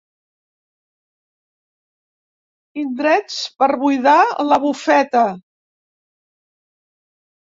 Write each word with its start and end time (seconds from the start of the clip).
Indrets 2.83 3.35
per 3.61 3.69
buidar 3.83 4.15
la 4.47 4.59
bufeta. 4.63 5.23